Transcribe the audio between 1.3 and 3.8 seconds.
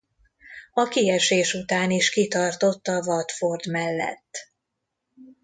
után is kitartott a Watford